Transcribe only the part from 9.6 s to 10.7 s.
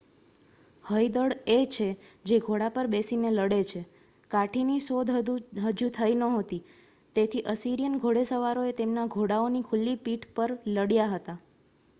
ખુલ્લી પીઠ પર